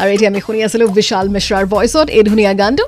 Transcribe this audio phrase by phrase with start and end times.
[0.00, 2.84] আৰু এতিয়া আমি শুনি আছিলো বিশাল মিশ্ৰাৰ ভইচত এই ধুনীয়া গানটো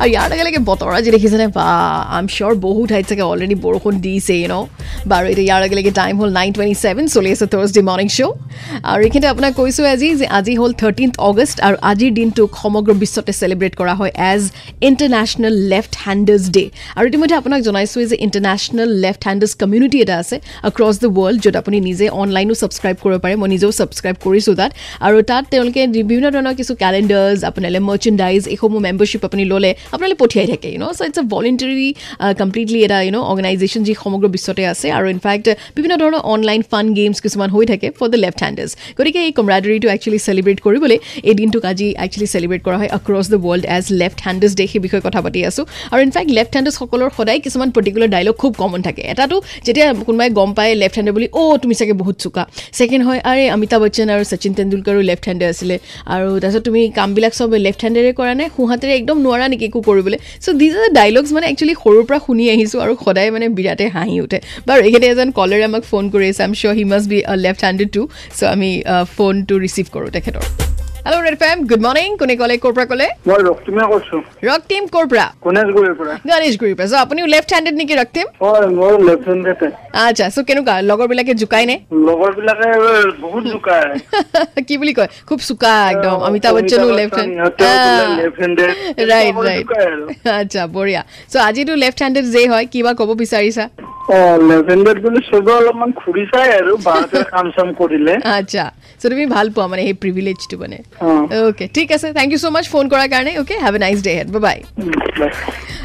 [0.00, 1.66] আৰু ইয়াৰ লগে লগে বতৰ আজি দেখিছেনে বা
[2.14, 4.54] আই এম চিয়'ৰ বহু ঠাইত চাগে অলৰেডি বৰষুণ দিছে ন
[5.10, 8.32] বাৰু এতিয়া ইয়াৰ লগে লগে টাইম হ'ল নাইন টুৱেণ্টি ছেভেন চলি আছে থাৰ্ছডে মৰ্ণিং শ্ব'
[8.90, 13.32] আৰু এইখিনিতে আপোনাক কৈছোঁ আজি যে আজি হ'ল থাৰ্টিন্থ অগষ্ট আৰু আজিৰ দিনটোক সমগ্ৰ বিশ্বতে
[13.40, 14.42] চেলিব্ৰেট কৰা হয় as
[14.88, 16.64] international left handers day
[16.96, 20.36] আৰু ইতিমধ্যে আপোনাক জনাইছোঁৱেই যে ইণ্টাৰনেশ্যনেল লেফ্ট হেণ্ডাৰ্ছ কমিউনিটি এটা আছে
[20.68, 24.70] এক্ৰছ দ্য ৱৰ্ল্ড য'ত আপুনি নিজে অনলাইনো ছাবস্ক্ৰাইব কৰিব পাৰে। মই নিজেও ছাবস্ক্ৰাইব কৰিছোঁ তাত।
[25.06, 30.46] আৰু তাত তেওঁলোকে বিভিন্ন ধৰণৰ কিছু কেলেণ্ডাৰ্ছ আপোনালে মাৰ্চেণ্ডাইজ এইসমূহ মেম্বাৰশ্বিপ আপুনি ল'লে আপোনালোকে পঠিয়াই
[30.52, 31.88] থাকে you know' so' it's a voluntary
[32.40, 36.86] completely এটা ইউ ন' অৰ্গেনাইজেশ্যন যি সমগ্ৰ বিশ্বতে আছে আৰু ইনফেক্ট বিভিন্ন ধৰণৰ অনলাইন ফান
[36.98, 41.34] গেমছ কিছুমান হৈ থাকে ফৰ দ্য লেফ্ট হেণ্ডাৰ্ছ গতিকে এই কমৰাডাৰীটো একচুৱেলি চেলিব্ৰেট কৰিবলৈ এই
[41.40, 45.02] দিনটোক আজি একচুৱেলি চেলিব্ৰেট কৰা হয় across the world as left handers day সেই বিষয়ে
[45.06, 49.36] কথা পাতি আছোঁ। আৰু ইনফেক্ট লেফ্ট হেণ্ডাৰ্ছসকলৰ সদায় কিছুমান পাৰ্টিকুলাৰ ডাইলগ খুব কমন থাকে। এটাটো
[49.66, 52.42] যেতিয়া কোনোবাই গম পায় লেফ্ট হেণ্ডাৰ বুলি অ' তুমি চাগে বহুত চোকা।
[52.78, 55.76] ছেকেণ্ড হয় আৰে অমিতাভ বচ্চন আৰু শচীন তেণ্ডুলকাৰো লেফ্ট হেণ্ডাৰ আছিলে।
[56.14, 58.44] আৰু তাৰপিছত তুমি কামবিলাক চব লেফ্ট হেণ্ডেৰে কৰা নে?
[58.56, 59.66] সোঁহাতেৰে একদম নোৱাৰা নেকি?
[59.74, 63.46] একো কৰিবলৈ। চ' দিজ আৰ ডাইলগছ মানে একচুৱেলি সৰুৰ পৰা শুনি আহিছোঁ আৰু সদায় মানে
[63.58, 67.06] বিৰাটেই হাঁহি উঠে। বাৰু এইখিনি এজন কলাৰে আমাক ফোন কৰি আছে। I'm sure he must
[67.12, 68.02] be left handed too
[68.38, 68.70] so' আমি
[69.16, 70.63] ফোনটো ৰিচিভ কৰোঁ তেখেতৰ।
[71.04, 74.16] Hello' Red FM good morning কোনে ক'লে ক'ৰ পৰা ক'লে মই ৰক্তিমে কৈছো।
[74.48, 75.26] ৰক টিম ক'ৰ পৰা?
[75.46, 79.68] গণেশগুৰিৰ পৰা গণেশগুৰিৰ পৰা। চ' আপুনিও লেফ্ট হেণ্ডেড নেকি ৰক টিম হয় মোৰ লেফ্ট হেণ্ডেডে
[80.04, 80.74] আচ্ছা চ' কেনেকুৱা?
[80.90, 81.76] লগৰবিলাকে জোকাই নে?
[82.08, 82.32] লগৰ
[83.24, 83.92] বহুত জোকায়।
[84.68, 85.10] কি বুলি কয়?
[85.28, 87.16] খুব চোকা একদম। অমিতাভ বচ্চনো লেফ্ট
[88.40, 88.58] হেণ্ড
[89.10, 89.66] ৰাইট ৰাইট
[90.40, 93.64] আচ্ছা বঢ়িয়া। চ' আজিতো লেফ্ট হেণ্ডেড যে হয় কিবা ক'ব বিচাৰিছা?
[94.08, 94.16] অ
[94.48, 98.64] লেফ্ট হেণ্ডেড বুলি চবে অলপমান ঘূৰি চাই আৰু বাহঁতে কাম চাম কৰিলে আচ্ছা
[99.00, 101.08] চ' তুমি ভাল পোৱা মানে সেই প্ৰিভিলেজটো মানে। অ।
[101.40, 104.12] অ'কে ঠিক আছে thank you so much phone কৰাৰ কাৰণে okay have a nice day
[104.18, 104.58] head bye.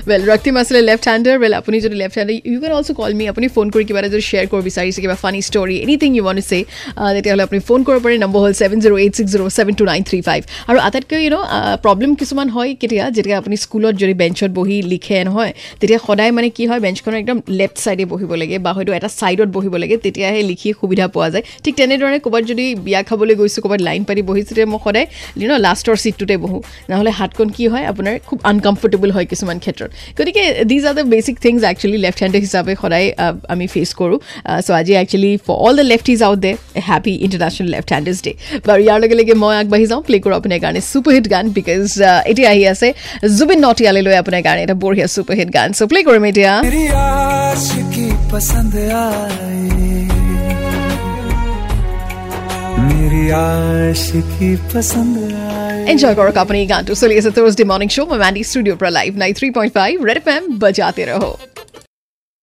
[0.08, 3.26] Well Raktim আছিলে লেফ্ট হেণ্ডাৰ ৱেল আপুনি যদি left hander you can also' call me
[3.34, 6.38] আপুনি ফোন কৰি কিবা এটা যদি শ্বেয়াৰ কৰিব বিচাৰিছে কিবা ফানী ষ্টৰি এনিথিং ইউ ৱান
[6.50, 6.60] চে
[7.16, 10.02] তেতিয়াহ'লে আপুনি ফোন কৰিব পাৰে নম্বৰ হ'ল seven zero' eight six zero' seven two nine
[10.10, 11.46] three five আৰু আটাইতকৈ ইউ ন'
[11.86, 15.52] প্ৰব্লেম কিছুমান হয় কেতিয়া যেতিয়া আপুনি স্কুলত যদি বেঞ্চত বহি লিখে নহয়
[15.82, 19.50] তেতিয়া সদায় মানে কি হয় বেঞ্চখনৰ একদম লেফ্ট ছাইডে বহিব লাগে বা হয়তো এটা ছাইডত
[19.58, 23.82] বহিব লাগে তেতিয়াহে লিখি সুবিধা পোৱা যায় ঠিক তেনেদৰে ক'ৰবাত যদি বিয়া খাবলৈ গৈছোঁ ক'ৰবাত
[23.88, 25.08] লাইন পাতি বহিছোঁ তেতিয়া মই সদায়
[25.40, 29.89] ইউ ন' লাষ্টৰ ছিটটোতে বহোঁ নহ'লে হাতখন কি হয় আপোনাৰ খুব আনকমফৰ্টেবল হয় কিছুমান ক্ষেত্ৰত
[30.19, 34.19] গতিকে these are the basic things actually left hander হিচাপে সদায় আহ, আমি ফেচ কৰোঁ
[34.65, 36.53] চ' আজি actually for all the lefties out there
[36.89, 38.33] happy international left handers day
[38.67, 41.83] বাৰু ইয়াৰ লগে লগে মই আগবাঢ়ি যাওঁ প্লে কৰোঁ আপোনাৰ কাৰণে ছুপাৰ হিট গান বিকজ
[42.31, 42.89] এতিয়া আহি আছে
[43.37, 46.85] জুবিন নটিয়ালে লৈ আপোনাৰ কাৰণে এটা বঢ়িয়া ছুপাৰ হিট গান চ' প্লে কৰিম এতিয়া मेरी
[47.05, 49.63] आशिकी पसंद आई
[52.89, 55.17] मेरी आशिकी पसंद
[55.48, 55.48] आई
[55.92, 59.12] এনজয় কৰক আপুনি এই গানটো চলি আছে থাৰ্ছডে মৰ্ণিং শ্ব' মই মেণ্ডি ষ্টুডিঅ'ৰ পৰা live
[59.22, 60.20] nine three point five Red